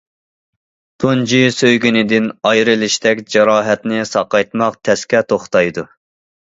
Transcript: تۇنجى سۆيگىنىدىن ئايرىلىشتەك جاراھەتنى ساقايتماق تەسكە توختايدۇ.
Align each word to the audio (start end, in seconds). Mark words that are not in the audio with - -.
تۇنجى 1.03 1.41
سۆيگىنىدىن 1.57 2.31
ئايرىلىشتەك 2.51 3.23
جاراھەتنى 3.37 4.03
ساقايتماق 4.15 4.85
تەسكە 4.91 5.27
توختايدۇ. 5.33 5.91